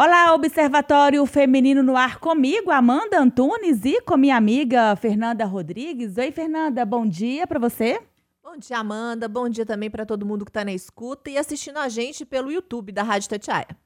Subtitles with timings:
[0.00, 6.16] Olá, Observatório Feminino no Ar comigo, Amanda Antunes e com minha amiga Fernanda Rodrigues.
[6.16, 8.00] Oi, Fernanda, bom dia para você.
[8.40, 9.26] Bom dia, Amanda.
[9.26, 12.48] Bom dia também para todo mundo que está na escuta e assistindo a gente pelo
[12.48, 13.76] YouTube da Rádio Tatiaia.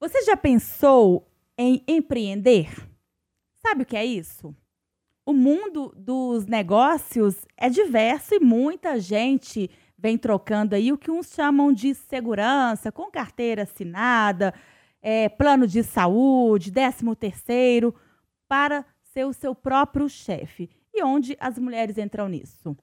[0.00, 1.28] Você já pensou
[1.58, 2.74] em empreender?
[3.60, 4.56] Sabe o que é isso?
[5.26, 11.30] O mundo dos negócios é diverso e muita gente vem trocando aí o que uns
[11.30, 14.54] chamam de segurança, com carteira assinada,
[15.02, 17.94] é, plano de saúde, décimo terceiro,
[18.48, 20.70] para ser o seu próprio chefe.
[20.94, 22.76] E onde as mulheres entram nisso?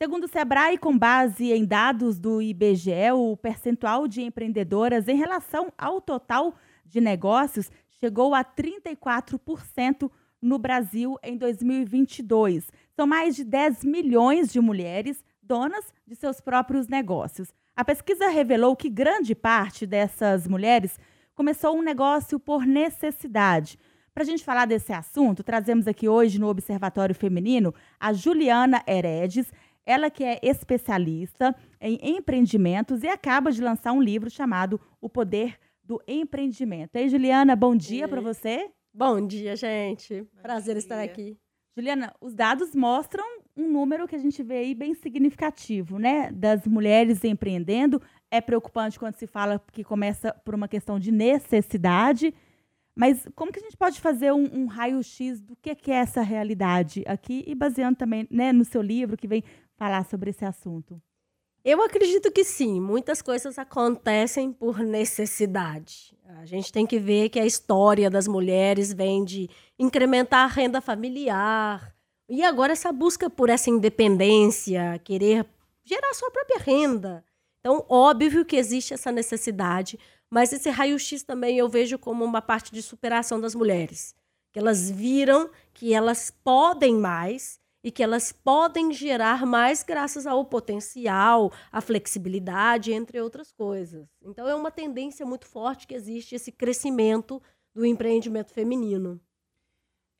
[0.00, 5.72] Segundo o Sebrae, com base em dados do IBGE, o percentual de empreendedoras em relação
[5.76, 6.54] ao total
[6.86, 7.68] de negócios
[7.98, 10.08] chegou a 34%
[10.40, 12.70] no Brasil em 2022.
[12.94, 17.52] São mais de 10 milhões de mulheres donas de seus próprios negócios.
[17.74, 20.98] A pesquisa revelou que grande parte dessas mulheres
[21.38, 23.78] começou um negócio por necessidade.
[24.12, 29.52] Para a gente falar desse assunto, trazemos aqui hoje no Observatório Feminino a Juliana Heredes,
[29.86, 35.56] ela que é especialista em empreendimentos e acaba de lançar um livro chamado O Poder
[35.80, 36.96] do Empreendimento.
[36.96, 38.68] Ei, Juliana, bom dia para você.
[38.92, 40.22] Bom dia, gente.
[40.22, 40.80] Bom Prazer dia.
[40.80, 41.38] estar aqui.
[41.76, 43.24] Juliana, os dados mostram
[43.56, 46.32] um número que a gente vê aí bem significativo, né?
[46.32, 48.02] Das mulheres empreendendo.
[48.30, 52.34] É preocupante quando se fala que começa por uma questão de necessidade.
[52.94, 56.20] Mas como que a gente pode fazer um, um raio-x do que, que é essa
[56.20, 59.42] realidade aqui e baseando também né, no seu livro que vem
[59.76, 61.00] falar sobre esse assunto?
[61.64, 66.16] Eu acredito que sim, muitas coisas acontecem por necessidade.
[66.40, 70.80] A gente tem que ver que a história das mulheres vem de incrementar a renda
[70.80, 71.94] familiar,
[72.28, 75.46] e agora essa busca por essa independência, querer
[75.82, 77.24] gerar sua própria renda.
[77.60, 79.98] Então, óbvio que existe essa necessidade,
[80.30, 84.14] mas esse raio-x também eu vejo como uma parte de superação das mulheres.
[84.52, 90.44] Que elas viram que elas podem mais e que elas podem gerar mais graças ao
[90.44, 94.06] potencial, à flexibilidade, entre outras coisas.
[94.22, 97.40] Então, é uma tendência muito forte que existe esse crescimento
[97.74, 99.20] do empreendimento feminino.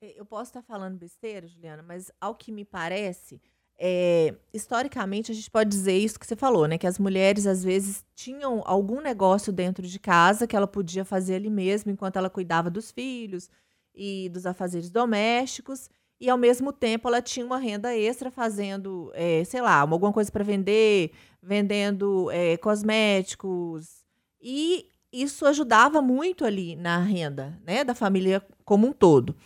[0.01, 3.43] Eu posso estar falando besteira, Juliana, mas ao que me parece,
[3.79, 6.77] é, historicamente a gente pode dizer isso que você falou, né?
[6.77, 11.37] Que as mulheres às vezes tinham algum negócio dentro de casa que ela podia fazer
[11.37, 13.49] ali mesmo enquanto ela cuidava dos filhos
[13.95, 15.89] e dos afazeres domésticos.
[16.21, 20.33] E ao mesmo tempo ela tinha uma renda extra fazendo, é, sei lá, alguma coisa
[20.33, 24.05] para vender, vendendo é, cosméticos.
[24.43, 29.37] E isso ajudava muito ali na renda né, da família como um todo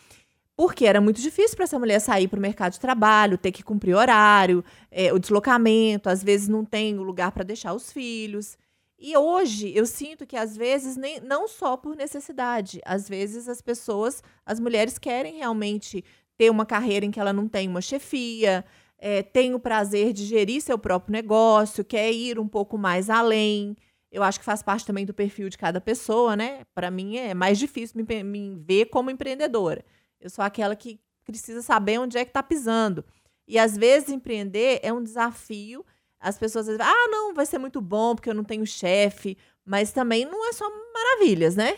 [0.57, 3.63] porque era muito difícil para essa mulher sair para o mercado de trabalho, ter que
[3.63, 8.57] cumprir horário, é, o deslocamento, às vezes não tem o lugar para deixar os filhos.
[8.99, 13.61] E hoje eu sinto que às vezes nem não só por necessidade, às vezes as
[13.61, 16.05] pessoas, as mulheres querem realmente
[16.39, 18.65] ter uma carreira em que ela não tem uma chefia,
[18.99, 23.77] é, tem o prazer de gerir seu próprio negócio, quer ir um pouco mais além.
[24.13, 26.63] Eu acho que faz parte também do perfil de cada pessoa, né?
[26.73, 29.85] Para mim é mais difícil me, me ver como empreendedora.
[30.23, 33.05] Eu sou aquela que precisa saber onde é que está pisando.
[33.47, 35.85] E às vezes empreender é um desafio.
[36.21, 39.37] As pessoas dizem, ah, não, vai ser muito bom porque eu não tenho chefe.
[39.65, 41.77] Mas também não é só maravilhas, né?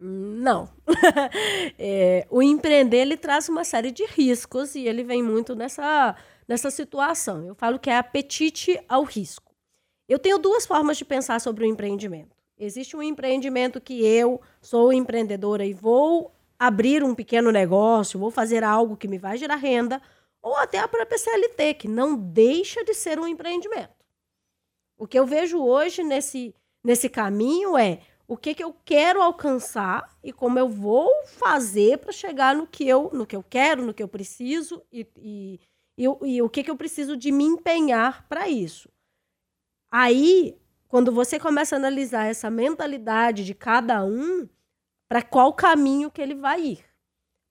[0.00, 0.68] Não.
[1.78, 6.16] é, o empreender ele traz uma série de riscos e ele vem muito nessa,
[6.48, 7.44] nessa situação.
[7.44, 9.54] Eu falo que é apetite ao risco.
[10.08, 12.36] Eu tenho duas formas de pensar sobre o empreendimento.
[12.58, 18.62] Existe um empreendimento que eu sou empreendedora e vou abrir um pequeno negócio, vou fazer
[18.62, 20.00] algo que me vai gerar renda,
[20.42, 23.94] ou até a própria CLT, que não deixa de ser um empreendimento.
[24.96, 26.54] O que eu vejo hoje nesse,
[26.84, 32.12] nesse caminho é o que, que eu quero alcançar e como eu vou fazer para
[32.12, 35.60] chegar no que, eu, no que eu quero, no que eu preciso e, e,
[35.98, 38.88] e, e o que, que eu preciso de me empenhar para isso.
[39.90, 44.48] Aí, quando você começa a analisar essa mentalidade de cada um,
[45.14, 46.84] para qual caminho que ele vai ir.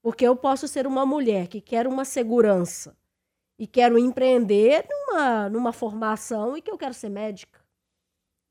[0.01, 2.93] Porque eu posso ser uma mulher que quer uma segurança
[3.57, 7.61] e quero empreender numa, numa formação e que eu quero ser médica.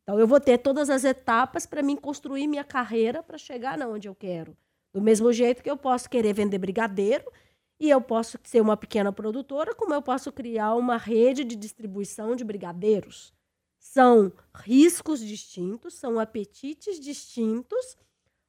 [0.02, 4.08] Então eu vou ter todas as etapas para mim construir minha carreira para chegar onde
[4.08, 4.56] eu quero.
[4.94, 7.30] Do mesmo jeito que eu posso querer vender brigadeiro
[7.78, 12.34] e eu posso ser uma pequena produtora, como eu posso criar uma rede de distribuição
[12.34, 13.30] de brigadeiros.
[13.78, 17.98] São riscos distintos, são apetites distintos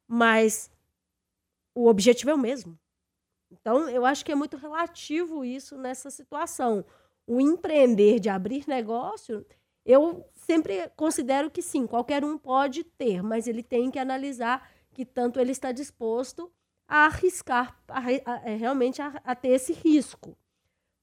[0.07, 0.71] mas
[1.75, 2.77] o objetivo é o mesmo.
[3.51, 6.85] Então, eu acho que é muito relativo isso nessa situação.
[7.25, 9.45] O empreender de abrir negócio,
[9.85, 15.05] eu sempre considero que sim, qualquer um pode ter, mas ele tem que analisar que
[15.05, 16.51] tanto ele está disposto
[16.87, 20.37] a arriscar, a, a, é, realmente a, a ter esse risco.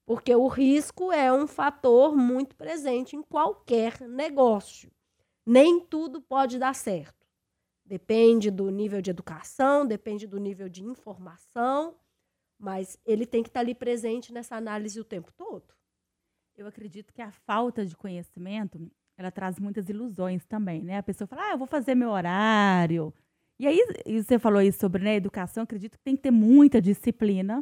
[0.05, 4.91] Porque o risco é um fator muito presente em qualquer negócio.
[5.45, 7.20] Nem tudo pode dar certo.
[7.91, 11.93] Depende do nível de educação, depende do nível de informação,
[12.57, 15.73] mas ele tem que estar ali presente nessa análise o tempo todo.
[16.55, 20.99] Eu acredito que a falta de conhecimento, ela traz muitas ilusões também, né?
[20.99, 23.13] A pessoa fala, ah, eu vou fazer meu horário.
[23.59, 26.81] E aí, e você falou isso sobre né, educação, acredito que tem que ter muita
[26.81, 27.61] disciplina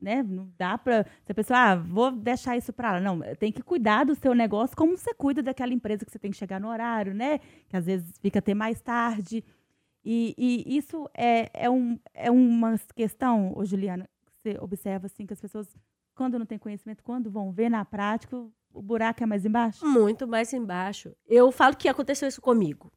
[0.00, 0.22] né?
[0.22, 3.00] Não dá para a pessoa, ah, vou deixar isso para lá.
[3.00, 6.30] Não, tem que cuidar do seu negócio como você cuida daquela empresa que você tem
[6.30, 7.38] que chegar no horário, né?
[7.68, 9.44] Que às vezes fica até mais tarde.
[10.04, 15.26] E, e isso é, é, um, é uma questão, ô Juliana, que você observa assim
[15.26, 15.76] que as pessoas,
[16.14, 18.36] quando não têm conhecimento, quando vão ver na prática,
[18.72, 19.86] o buraco é mais embaixo?
[19.86, 21.14] Muito mais embaixo.
[21.26, 22.90] Eu falo que aconteceu isso comigo.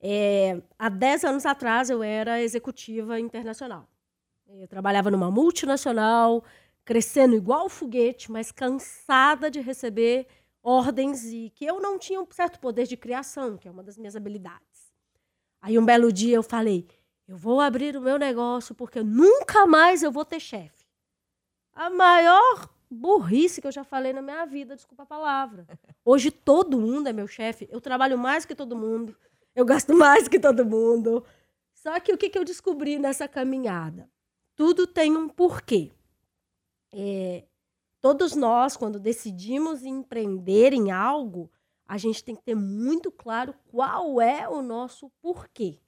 [0.00, 3.88] É, há 10 anos atrás eu era executiva internacional.
[4.48, 6.44] Eu trabalhava numa multinacional,
[6.84, 10.26] crescendo igual foguete, mas cansada de receber
[10.62, 13.98] ordens e que eu não tinha um certo poder de criação, que é uma das
[13.98, 14.92] minhas habilidades.
[15.60, 16.86] Aí um belo dia eu falei:
[17.26, 20.86] eu vou abrir o meu negócio porque nunca mais eu vou ter chefe.
[21.72, 25.66] A maior burrice que eu já falei na minha vida, desculpa a palavra.
[26.04, 29.16] Hoje todo mundo é meu chefe, eu trabalho mais que todo mundo,
[29.54, 31.24] eu gasto mais que todo mundo.
[31.74, 34.08] Só que o que, que eu descobri nessa caminhada?
[34.56, 35.92] Tudo tem um porquê.
[36.90, 37.44] É,
[38.00, 41.50] todos nós, quando decidimos empreender em algo,
[41.86, 45.78] a gente tem que ter muito claro qual é o nosso porquê.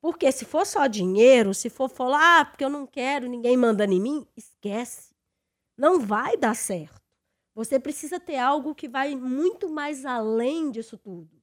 [0.00, 3.84] Porque se for só dinheiro, se for falar, ah, porque eu não quero, ninguém manda
[3.84, 5.14] em mim, esquece.
[5.76, 7.00] Não vai dar certo.
[7.54, 11.38] Você precisa ter algo que vai muito mais além disso tudo.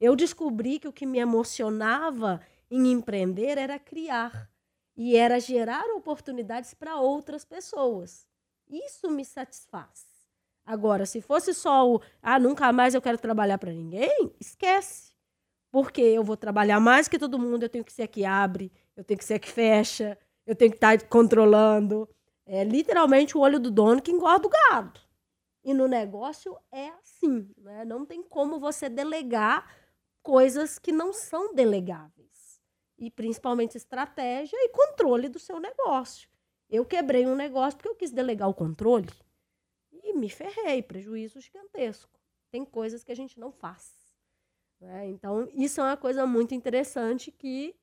[0.00, 4.48] Eu descobri que o que me emocionava em empreender era criar
[4.96, 8.26] e era gerar oportunidades para outras pessoas.
[8.68, 10.06] Isso me satisfaz.
[10.64, 15.12] Agora, se fosse só o, ah, nunca mais eu quero trabalhar para ninguém, esquece.
[15.70, 19.04] Porque eu vou trabalhar mais que todo mundo, eu tenho que ser que abre, eu
[19.04, 22.08] tenho que ser que fecha, eu tenho que estar tá controlando.
[22.46, 25.00] É literalmente o olho do dono que engorda o gado.
[25.62, 27.84] E no negócio é assim, né?
[27.84, 29.68] Não tem como você delegar
[30.22, 32.15] coisas que não são delegáveis
[32.98, 36.28] e principalmente estratégia e controle do seu negócio.
[36.68, 39.12] Eu quebrei um negócio porque eu quis delegar o controle
[39.92, 42.18] e me ferrei, prejuízo gigantesco.
[42.50, 43.92] Tem coisas que a gente não faz.
[44.80, 45.08] Né?
[45.08, 47.74] Então, isso é uma coisa muito interessante que,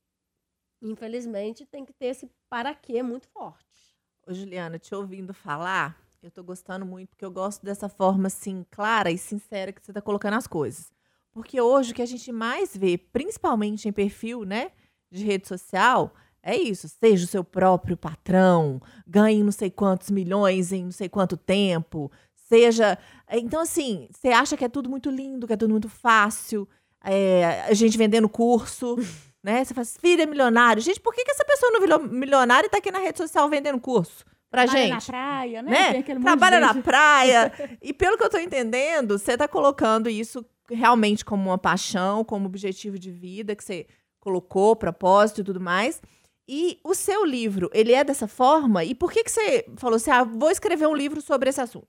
[0.82, 3.98] infelizmente, tem que ter esse para quê muito forte.
[4.26, 8.66] Ô, Juliana, te ouvindo falar, eu estou gostando muito, porque eu gosto dessa forma, assim,
[8.72, 10.94] clara e sincera que você está colocando as coisas.
[11.32, 14.72] Porque hoje o que a gente mais vê, principalmente em perfil, né?
[15.14, 16.14] De rede social
[16.44, 21.08] é isso, seja o seu próprio patrão, ganhe não sei quantos milhões em não sei
[21.08, 22.98] quanto tempo, seja.
[23.32, 26.68] Então, assim, você acha que é tudo muito lindo, que é tudo muito fácil,
[27.02, 28.98] é, a gente vendendo curso,
[29.42, 29.64] né?
[29.64, 30.82] Você fala, filha é milionário.
[30.82, 33.50] Gente, por que, que essa pessoa não virou milionária e tá aqui na rede social
[33.50, 34.26] vendendo curso?
[34.52, 34.94] Pra Trabalha gente.
[34.94, 35.94] na praia, né?
[35.94, 36.04] né?
[36.22, 37.52] Trabalha na praia.
[37.82, 42.46] e pelo que eu tô entendendo, você tá colocando isso realmente como uma paixão, como
[42.46, 43.88] objetivo de vida, que você
[44.24, 46.02] colocou, propósito e tudo mais.
[46.48, 48.84] E o seu livro, ele é dessa forma?
[48.86, 51.88] E por que, que você falou assim, ah, vou escrever um livro sobre esse assunto?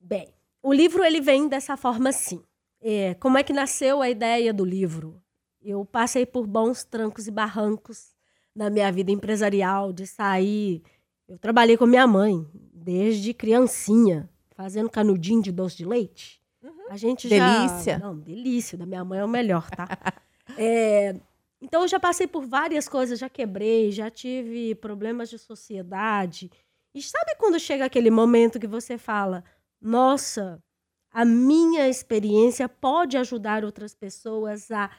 [0.00, 2.42] Bem, o livro ele vem dessa forma sim.
[2.80, 5.22] É, como é que nasceu a ideia do livro?
[5.62, 8.14] Eu passei por bons trancos e barrancos
[8.54, 10.82] na minha vida empresarial, de sair.
[11.26, 16.40] Eu trabalhei com minha mãe desde criancinha, fazendo canudinho de doce de leite.
[16.62, 16.86] Uhum.
[16.90, 17.94] A gente delícia.
[17.94, 17.98] já.
[17.98, 18.76] Não, delícia.
[18.76, 19.88] Da minha mãe é o melhor, tá?
[20.56, 21.14] É,
[21.60, 26.50] então, eu já passei por várias coisas, já quebrei, já tive problemas de sociedade.
[26.94, 29.42] E sabe quando chega aquele momento que você fala:
[29.80, 30.62] nossa,
[31.10, 34.90] a minha experiência pode ajudar outras pessoas a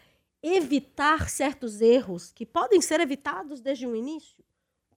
[0.42, 4.44] evitar certos erros que podem ser evitados desde o início?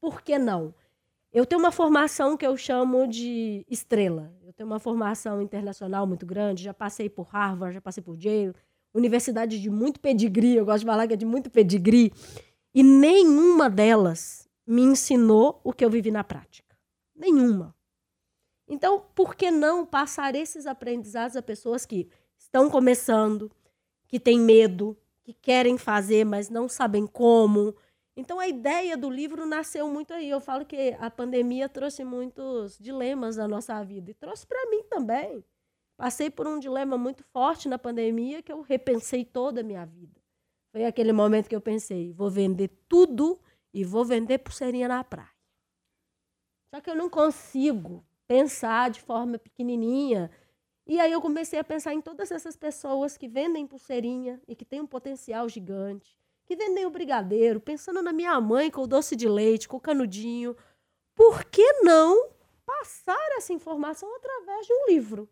[0.01, 0.75] Por que não?
[1.33, 4.33] Eu tenho uma formação que eu chamo de estrela.
[4.43, 8.55] Eu tenho uma formação internacional muito grande, já passei por Harvard, já passei por Yale,
[8.95, 12.13] universidade de muito pedigree, eu gosto de falar que é de muito pedigree,
[12.75, 16.77] e nenhuma delas me ensinou o que eu vivi na prática.
[17.15, 17.75] Nenhuma.
[18.69, 23.51] Então, por que não passar esses aprendizados a pessoas que estão começando,
[24.07, 27.75] que têm medo, que querem fazer, mas não sabem como?
[28.15, 30.29] Então, a ideia do livro nasceu muito aí.
[30.29, 34.83] Eu falo que a pandemia trouxe muitos dilemas na nossa vida e trouxe para mim
[34.91, 35.43] também.
[35.99, 40.23] Passei por um dilema muito forte na pandemia que eu repensei toda a minha vida.
[40.71, 43.37] Foi aquele momento que eu pensei, vou vender tudo
[43.75, 45.29] e vou vender pulseirinha na praia.
[46.73, 50.31] Só que eu não consigo pensar de forma pequenininha.
[50.87, 54.65] E aí eu comecei a pensar em todas essas pessoas que vendem pulseirinha e que
[54.65, 59.17] têm um potencial gigante, que vendem o brigadeiro, pensando na minha mãe com o doce
[59.17, 60.57] de leite, com o canudinho.
[61.17, 62.31] Por que não
[62.65, 65.29] passar essa informação através de um livro?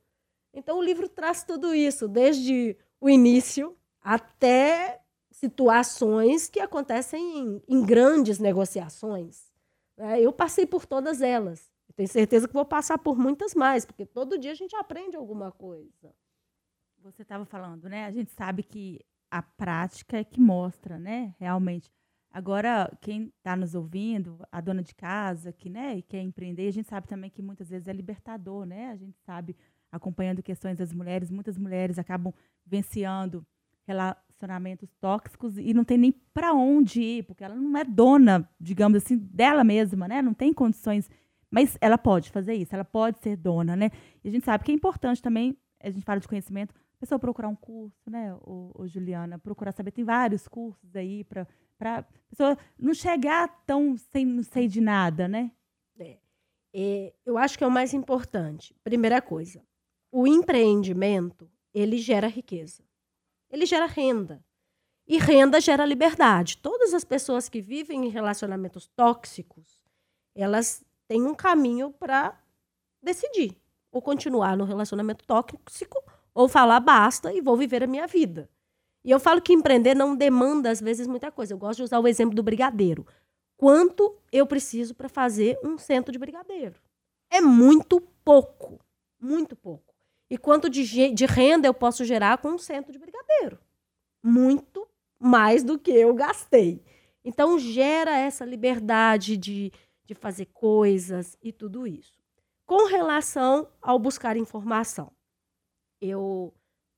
[0.57, 7.85] Então o livro traz tudo isso, desde o início até situações que acontecem em, em
[7.85, 9.53] grandes negociações.
[9.97, 10.23] Né?
[10.23, 11.71] Eu passei por todas elas.
[11.95, 15.53] tenho certeza que vou passar por muitas mais, porque todo dia a gente aprende alguma
[15.53, 16.15] coisa.
[17.03, 18.07] Você estava falando, né?
[18.07, 21.35] A gente sabe que a prática é que mostra, né?
[21.39, 21.93] Realmente.
[22.31, 26.89] Agora, quem está nos ouvindo, a dona de casa que, né, quer empreender, a gente
[26.89, 28.91] sabe também que muitas vezes é libertador, né?
[28.91, 29.57] A gente sabe,
[29.90, 32.33] acompanhando questões das mulheres, muitas mulheres acabam
[32.64, 33.47] venciando
[33.87, 39.02] relacionamentos tóxicos e não tem nem para onde ir, porque ela não é dona, digamos
[39.02, 40.21] assim, dela mesma, né?
[40.21, 41.09] Não tem condições,
[41.50, 43.90] mas ela pode fazer isso, ela pode ser dona, né?
[44.25, 47.19] E a gente sabe que é importante também, a gente fala de conhecimento, a pessoa
[47.19, 51.47] procurar um curso, né, o, o Juliana, procurar saber, tem vários cursos aí para
[51.78, 55.50] para pessoa não chegar tão sem não sei de nada, né?
[55.99, 56.19] É.
[56.75, 58.75] É, eu acho que é o mais importante.
[58.83, 59.62] Primeira coisa,
[60.11, 62.87] o empreendimento ele gera riqueza
[63.51, 64.45] ele gera renda.
[65.09, 66.59] E renda gera liberdade.
[66.59, 69.81] Todas as pessoas que vivem em relacionamentos tóxicos,
[70.35, 72.37] elas têm um caminho para
[73.01, 73.57] decidir.
[73.93, 76.03] Ou continuar no relacionamento tóxico,
[76.35, 78.51] ou falar basta e vou viver a minha vida.
[79.05, 81.55] E eu falo que empreender não demanda, às vezes, muita coisa.
[81.55, 83.07] Eu gosto de usar o exemplo do brigadeiro.
[83.57, 86.75] Quanto eu preciso para fazer um centro de brigadeiro?
[87.31, 88.81] É muito pouco.
[89.21, 89.86] Muito pouco.
[90.28, 93.59] E quanto de, de renda eu posso gerar com um centro de brigadeiro?
[94.23, 94.87] Muito
[95.18, 96.83] mais do que eu gastei.
[97.25, 99.73] Então, gera essa liberdade de,
[100.04, 102.14] de fazer coisas e tudo isso.
[102.64, 105.12] Com relação ao buscar informação,
[106.00, 106.52] eu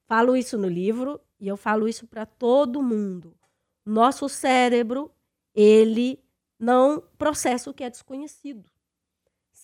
[0.07, 3.37] falo isso no livro e eu falo isso para todo mundo.
[3.85, 5.11] Nosso cérebro,
[5.55, 6.23] ele
[6.59, 8.69] não processa o que é desconhecido.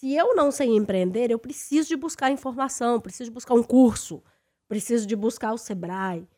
[0.04, 4.22] Se eu não sei empreender, eu preciso de buscar informação, preciso de buscar um curso,
[4.68, 6.28] preciso de buscar o Sebrae.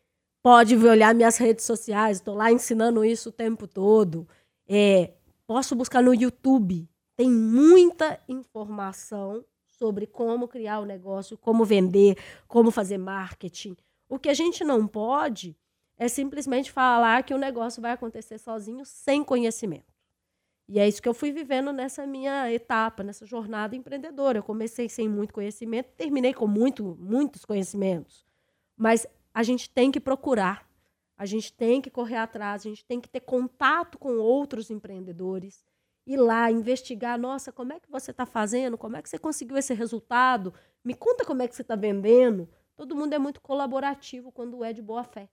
[0.41, 4.29] Pode olhar minhas redes sociais, estou lá ensinando isso o tempo todo.
[4.69, 5.15] É,
[5.49, 6.89] posso buscar no YouTube.
[7.17, 13.77] Tem muita informação sobre como criar o negócio, como vender, como fazer marketing.
[14.09, 15.57] O que a gente não pode
[15.99, 19.96] é simplesmente falar que o negócio vai acontecer sozinho sem conhecimento.
[20.69, 24.39] E é isso que eu fui vivendo nessa minha etapa, nessa jornada empreendedora.
[24.39, 28.27] Eu comecei sem muito conhecimento, terminei com muito, muitos conhecimentos.
[28.77, 30.69] Mas a gente tem que procurar,
[31.17, 35.65] a gente tem que correr atrás, a gente tem que ter contato com outros empreendedores,
[36.05, 38.77] ir lá investigar, nossa, como é que você está fazendo?
[38.77, 40.53] Como é que você conseguiu esse resultado?
[40.85, 42.49] Me conta como é que você está vendendo.
[42.77, 45.29] Todo mundo é muito colaborativo quando é de boa fé.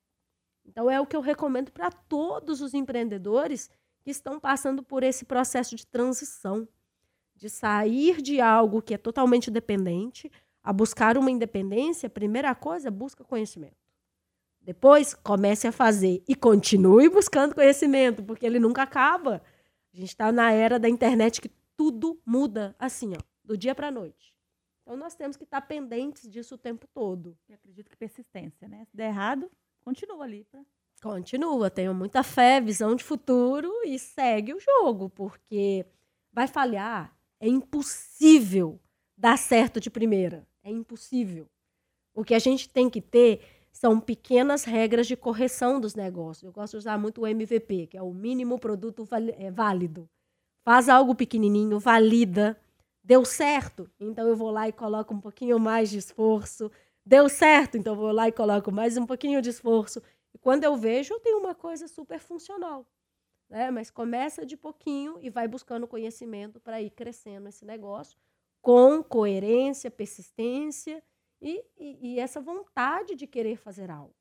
[0.65, 3.69] Então é o que eu recomendo para todos os empreendedores
[4.03, 6.67] que estão passando por esse processo de transição,
[7.35, 10.29] de sair de algo que é totalmente dependente
[10.61, 13.75] a buscar uma independência, primeira coisa, busca conhecimento.
[14.61, 19.41] Depois, comece a fazer e continue buscando conhecimento, porque ele nunca acaba.
[19.93, 23.87] A gente está na era da internet que tudo muda assim, ó, do dia para
[23.87, 24.33] a noite.
[24.81, 27.37] Então, nós temos que estar tá pendentes disso o tempo todo.
[27.47, 28.85] Eu acredito que persistência, né?
[28.85, 30.45] Se der errado, continua ali.
[30.49, 30.61] Pra...
[31.03, 35.85] Continua, tenho muita fé, visão de futuro e segue o jogo, porque
[36.31, 37.13] vai falhar.
[37.41, 38.79] É impossível
[39.17, 40.47] dar certo de primeira.
[40.63, 41.45] É impossível.
[42.15, 46.43] O que a gente tem que ter são pequenas regras de correção dos negócios.
[46.43, 49.05] Eu gosto de usar muito o MVP, que é o mínimo produto
[49.37, 50.09] é, válido.
[50.63, 52.57] Faz algo pequenininho, valida.
[53.03, 53.91] Deu certo?
[53.99, 56.71] Então eu vou lá e coloco um pouquinho mais de esforço.
[57.05, 57.75] Deu certo?
[57.75, 60.01] Então eu vou lá e coloco mais um pouquinho de esforço.
[60.33, 62.85] E quando eu vejo, eu tenho uma coisa super funcional.
[63.49, 63.69] Né?
[63.69, 68.17] Mas começa de pouquinho e vai buscando conhecimento para ir crescendo esse negócio
[68.61, 71.03] com coerência, persistência
[71.41, 74.15] e, e, e, essa vontade de querer fazer algo.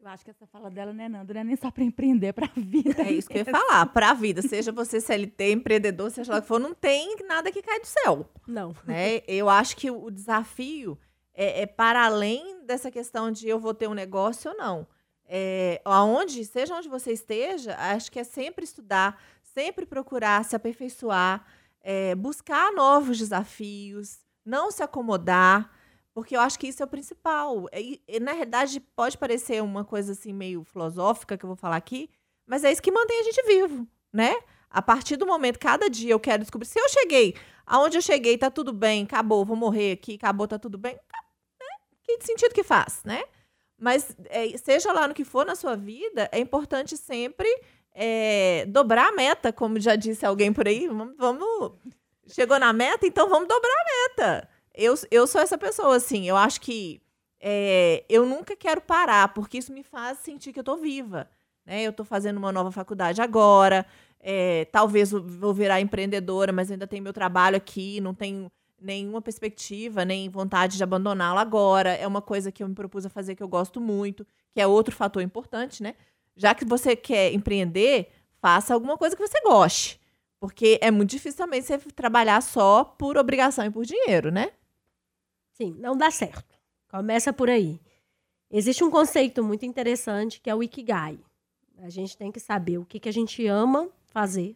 [0.00, 2.32] Eu acho que essa fala dela, né, Nando, não é nem só para empreender, é
[2.32, 3.02] para a vida.
[3.02, 4.42] É isso que eu ia falar, para a vida.
[4.42, 7.86] Seja você CLT, empreendedor, seja lá o que for, não tem nada que cai do
[7.86, 8.28] céu.
[8.46, 8.74] Não.
[8.84, 9.22] Né?
[9.26, 10.98] Eu acho que o desafio
[11.32, 14.86] é, é para além dessa questão de eu vou ter um negócio ou não
[15.26, 21.44] é, aonde, seja onde você esteja, acho que é sempre estudar, sempre procurar se aperfeiçoar,
[21.80, 25.70] é, buscar novos desafios, não se acomodar,
[26.12, 27.66] porque eu acho que isso é o principal.
[27.72, 31.76] E, e, na verdade, pode parecer uma coisa assim meio filosófica que eu vou falar
[31.76, 32.08] aqui,
[32.46, 34.34] Mas é isso que mantém a gente vivo, né?
[34.70, 36.66] A partir do momento, cada dia eu quero descobrir.
[36.68, 37.34] Se eu cheguei,
[37.66, 40.94] aonde eu cheguei, tá tudo bem, acabou, vou morrer aqui, acabou, tá tudo bem.
[40.94, 41.66] Né?
[42.02, 43.24] Que sentido que faz, né?
[43.78, 47.48] Mas é, seja lá no que for na sua vida, é importante sempre
[47.94, 50.88] é, dobrar a meta, como já disse alguém por aí.
[50.88, 51.72] Vamos, vamos,
[52.26, 54.48] Chegou na meta, então vamos dobrar a meta.
[54.74, 56.26] Eu, eu sou essa pessoa, assim.
[56.28, 57.00] Eu acho que
[57.40, 61.28] é, eu nunca quero parar, porque isso me faz sentir que eu tô viva.
[61.66, 61.82] Né?
[61.82, 63.86] Eu tô fazendo uma nova faculdade agora.
[64.18, 68.50] É, talvez vou virar empreendedora, mas ainda tenho meu trabalho aqui, não tenho
[68.84, 71.90] nenhuma perspectiva, nem vontade de abandoná-lo agora.
[71.94, 74.66] É uma coisa que eu me propus a fazer que eu gosto muito, que é
[74.66, 75.94] outro fator importante, né?
[76.36, 78.10] Já que você quer empreender,
[78.40, 80.00] faça alguma coisa que você goste.
[80.38, 84.52] Porque é muito difícil também você trabalhar só por obrigação e por dinheiro, né?
[85.54, 86.54] Sim, não dá certo.
[86.90, 87.80] Começa por aí.
[88.50, 91.18] Existe um conceito muito interessante que é o Ikigai.
[91.78, 94.54] A gente tem que saber o que, que a gente ama fazer,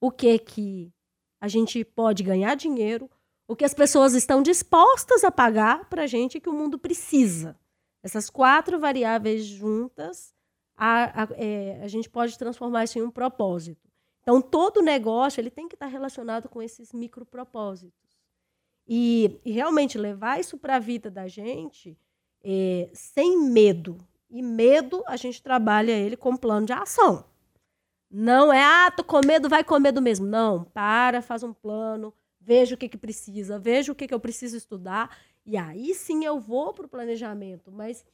[0.00, 0.92] o que que
[1.40, 3.10] a gente pode ganhar dinheiro,
[3.46, 7.58] o que as pessoas estão dispostas a pagar para a gente que o mundo precisa.
[8.02, 10.34] Essas quatro variáveis juntas,
[10.76, 13.88] a, a, é, a gente pode transformar isso em um propósito.
[14.22, 17.92] Então, todo negócio ele tem que estar relacionado com esses micropropósitos.
[18.86, 21.96] E, e realmente levar isso para a vida da gente
[22.42, 23.98] é, sem medo.
[24.30, 27.24] E medo, a gente trabalha ele com plano de ação.
[28.10, 30.26] Não é, ah, tô com medo, vai com medo mesmo.
[30.26, 32.12] Não, para, faz um plano,
[32.44, 35.16] veja o que, que precisa, veja o que, que eu preciso estudar.
[35.46, 37.70] E aí sim eu vou para o planejamento.
[37.70, 38.04] Mas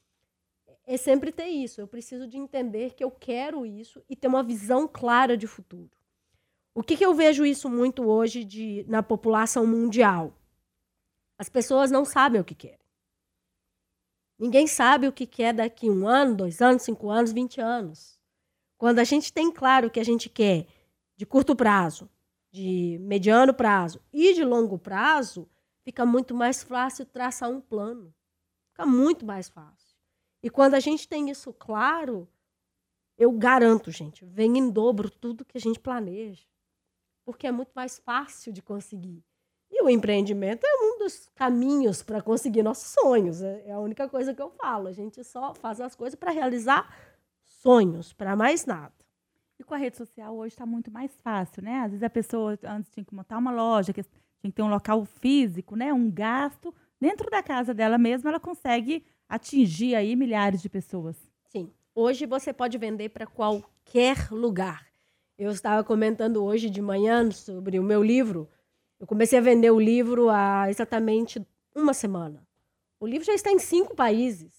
[0.86, 1.80] é sempre ter isso.
[1.80, 5.90] Eu preciso de entender que eu quero isso e ter uma visão clara de futuro.
[6.74, 10.32] O que, que eu vejo isso muito hoje de, na população mundial?
[11.36, 12.78] As pessoas não sabem o que querem.
[14.38, 18.18] Ninguém sabe o que quer daqui um ano, dois anos, cinco anos, vinte anos.
[18.76, 20.66] Quando a gente tem claro o que a gente quer
[21.16, 22.08] de curto prazo,
[22.50, 25.48] de mediano prazo e de longo prazo,
[25.84, 28.14] fica muito mais fácil traçar um plano.
[28.70, 29.96] Fica muito mais fácil.
[30.42, 32.28] E quando a gente tem isso claro,
[33.16, 36.48] eu garanto, gente, vem em dobro tudo que a gente planeja
[37.28, 39.22] porque é muito mais fácil de conseguir.
[39.70, 43.42] E o empreendimento é um dos caminhos para conseguir nossos sonhos.
[43.42, 44.88] É, é a única coisa que eu falo.
[44.88, 46.90] A gente só faz as coisas para realizar
[47.44, 48.94] sonhos, para mais nada.
[49.58, 51.80] E com a rede social hoje está muito mais fácil, né?
[51.80, 55.04] Às vezes a pessoa antes tinha que montar uma loja, tinha que ter um local
[55.04, 55.92] físico, né?
[55.92, 56.72] Um gasto.
[57.00, 61.16] Dentro da casa dela mesma, ela consegue atingir aí milhares de pessoas.
[61.48, 61.72] Sim.
[61.94, 64.86] Hoje você pode vender para qualquer lugar.
[65.36, 68.48] Eu estava comentando hoje de manhã sobre o meu livro.
[68.98, 71.44] Eu comecei a vender o livro há exatamente
[71.74, 72.46] uma semana.
[73.00, 74.52] O livro já está em cinco países.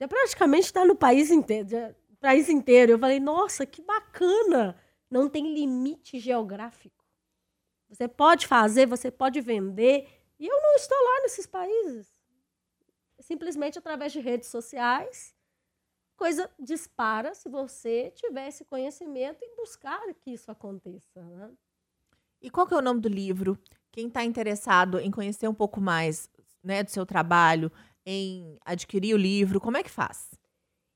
[0.00, 1.68] Já praticamente está no país inteiro.
[1.68, 2.92] Já, país inteiro.
[2.92, 4.76] Eu falei, nossa, que bacana!
[5.10, 7.04] Não tem limite geográfico.
[7.88, 10.06] Você pode fazer, você pode vender.
[10.38, 12.12] E eu não estou lá nesses países.
[13.20, 15.34] Simplesmente através de redes sociais
[16.18, 21.22] coisa dispara se você tiver esse conhecimento e buscar que isso aconteça.
[21.22, 21.50] Né?
[22.42, 23.56] E qual que é o nome do livro?
[23.92, 26.28] Quem está interessado em conhecer um pouco mais
[26.62, 27.70] né, do seu trabalho,
[28.04, 30.37] em adquirir o livro, como é que faz?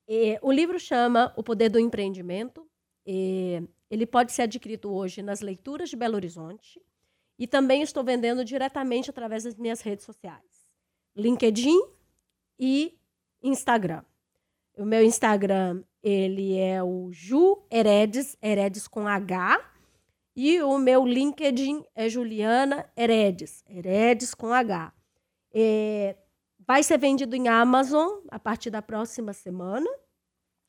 [0.07, 2.67] É, o livro chama O Poder do Empreendimento.
[3.05, 6.81] É, ele pode ser adquirido hoje nas leituras de Belo Horizonte
[7.37, 10.67] e também estou vendendo diretamente através das minhas redes sociais,
[11.15, 11.79] LinkedIn
[12.59, 12.97] e
[13.41, 14.03] Instagram.
[14.77, 19.69] O meu Instagram, ele é o Ju Heredes, Heredes com H.
[20.35, 24.91] E o meu LinkedIn é Juliana Heredes, Heredes com H.
[25.53, 26.15] É,
[26.65, 29.89] vai ser vendido em Amazon a partir da próxima semana.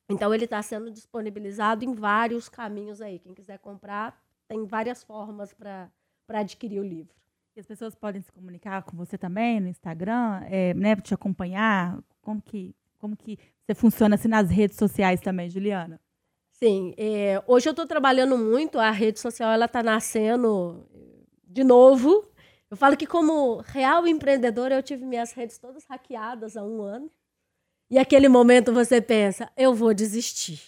[0.09, 3.19] Então, ele está sendo disponibilizado em vários caminhos aí.
[3.19, 5.89] Quem quiser comprar, tem várias formas para
[6.29, 7.15] adquirir o livro.
[7.55, 11.97] E as pessoas podem se comunicar com você também no Instagram, é, né, te acompanhar?
[12.21, 16.01] Como que como que você funciona assim nas redes sociais também, Juliana?
[16.51, 20.87] Sim, é, hoje eu estou trabalhando muito, a rede social ela está nascendo
[21.43, 22.27] de novo.
[22.75, 27.09] Eu falo que como real empreendedora eu tive minhas redes todas hackeadas há um ano.
[27.89, 30.61] E aquele momento você pensa, eu vou desistir.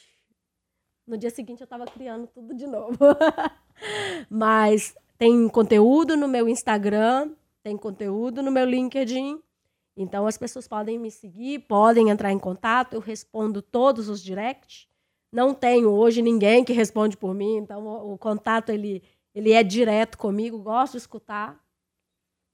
[1.05, 2.97] No dia seguinte eu estava criando tudo de novo.
[4.31, 9.41] Mas tem conteúdo no meu Instagram, tem conteúdo no meu LinkedIn
[9.97, 14.87] então as pessoas podem me seguir, podem entrar em contato, eu respondo todos os directs.
[15.31, 19.63] Não tenho hoje ninguém que responde por mim, então o, o contato ele, ele é
[19.63, 21.66] direto comigo, gosto de escutar.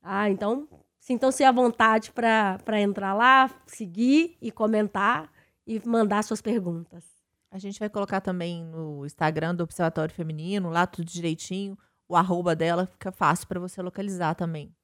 [0.04, 0.68] Ah, então
[1.00, 5.32] sintam-se à vontade para entrar lá, seguir e comentar
[5.66, 7.06] e mandar suas perguntas.
[7.50, 11.78] A gente vai colocar também no Instagram do Observatório Feminino, lá tudo direitinho.
[12.08, 14.76] O arroba dela fica fácil para você localizar também.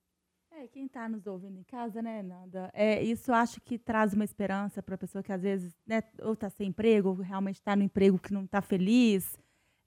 [0.51, 2.69] É, quem está nos ouvindo em casa, né, Nanda?
[2.73, 6.03] É, isso eu acho que traz uma esperança para a pessoa que às vezes, né,
[6.21, 9.37] ou está sem emprego, ou realmente está no emprego que não está feliz.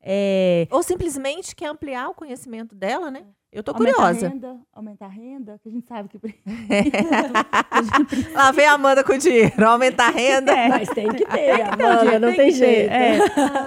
[0.03, 3.25] É, Ou simplesmente quer ampliar o conhecimento dela, né?
[3.53, 4.27] Eu tô aumentar curiosa.
[4.27, 6.19] a renda, aumentar a renda, que a gente sabe que
[8.35, 10.53] Lá vem a Amanda com o dinheiro, aumentar a renda.
[10.53, 10.69] É.
[10.69, 12.91] Mas tem que ter, Amanda, não tem tem jeito.
[12.91, 13.19] é.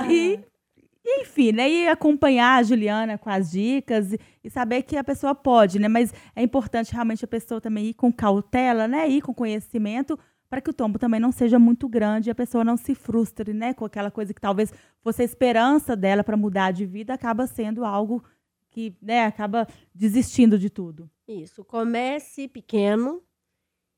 [0.09, 0.39] E,
[1.05, 1.69] e, enfim, né?
[1.69, 5.87] E acompanhar a Juliana com as dicas e, e saber que a pessoa pode, né?
[5.87, 9.07] Mas é importante realmente a pessoa também ir com cautela, né?
[9.07, 10.17] Ir com conhecimento
[10.55, 13.51] para que o tombo também não seja muito grande e a pessoa não se frustre,
[13.51, 13.73] né?
[13.73, 17.83] Com aquela coisa que talvez fosse a esperança dela para mudar de vida, acaba sendo
[17.83, 18.23] algo
[18.69, 19.25] que, né?
[19.25, 21.11] Acaba desistindo de tudo.
[21.27, 23.21] Isso, comece pequeno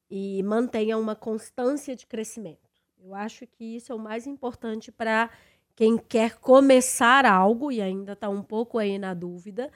[0.10, 2.68] e mantenha uma constância de crescimento.
[2.98, 5.30] Eu acho que isso é o mais importante para
[5.76, 9.72] quem quer começar algo e ainda está um pouco aí na dúvida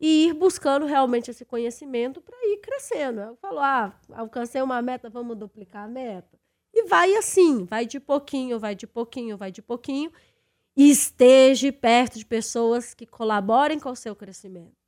[0.00, 3.20] e ir buscando realmente esse conhecimento para ir crescendo.
[3.20, 6.40] Eu falo, ah, alcancei uma meta, vamos duplicar a meta.
[6.72, 10.10] E vai assim, vai de pouquinho, vai de pouquinho, vai de pouquinho.
[10.74, 14.80] E esteja perto de pessoas que colaborem com o seu crescimento.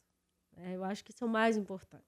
[0.57, 2.03] É, eu acho que isso é o mais importante.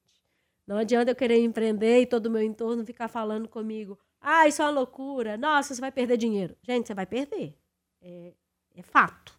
[0.67, 3.99] Não adianta eu querer empreender e todo o meu entorno ficar falando comigo.
[4.19, 5.37] Ah, isso é uma loucura.
[5.37, 6.57] Nossa, você vai perder dinheiro.
[6.63, 7.55] Gente, você vai perder.
[8.01, 8.33] É,
[8.75, 9.37] é fato.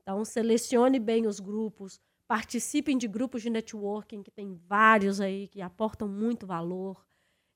[0.00, 2.00] Então, selecione bem os grupos.
[2.32, 7.04] Participem de grupos de networking, que tem vários aí que aportam muito valor.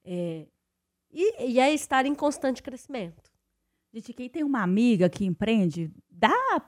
[0.04, 0.46] É,
[1.10, 3.32] e, e é estar em constante crescimento.
[3.90, 6.60] Gente, quem tem uma amiga que empreende, dá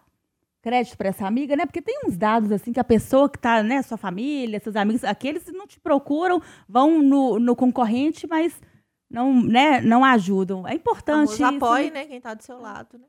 [0.63, 1.67] crédito para essa amiga, né?
[1.67, 5.05] Porque tem uns dados assim que a pessoa que tá, né, sua família, seus amigos,
[5.05, 8.59] aqueles que não te procuram, vão no, no concorrente, mas
[9.11, 10.67] não, né, não ajudam.
[10.67, 12.07] É importante Famoso apoie, né?
[12.07, 13.07] Quem tá do seu lado, né?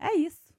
[0.00, 0.51] É isso.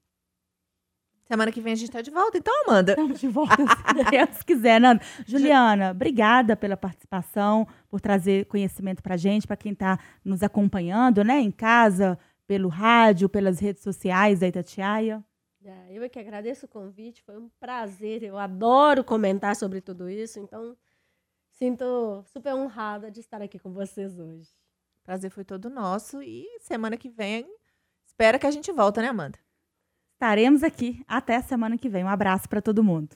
[1.25, 2.38] Semana que vem a gente tá de volta.
[2.38, 3.55] Então, Amanda, Estamos de volta,
[3.95, 4.79] se Deus quiser.
[4.79, 5.01] Nanda.
[5.25, 11.39] Juliana, obrigada pela participação, por trazer conhecimento pra gente, para quem está nos acompanhando, né,
[11.39, 15.23] em casa, pelo rádio, pelas redes sociais da Itatiaia.
[15.63, 18.21] É, Eu é que agradeço o convite, foi um prazer.
[18.21, 20.75] Eu adoro comentar sobre tudo isso, então
[21.51, 24.49] sinto super honrada de estar aqui com vocês hoje.
[25.03, 26.21] prazer foi todo nosso.
[26.21, 27.47] E semana que vem,
[28.05, 29.39] espera que a gente volta, né, Amanda?
[30.23, 32.01] Estaremos aqui até semana que vem.
[32.01, 33.09] Um abraço para todo mundo.